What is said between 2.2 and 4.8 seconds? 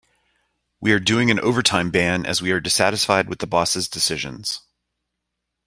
as we are dissatisfied with the boss' decisions.